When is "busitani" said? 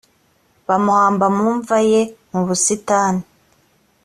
2.47-3.23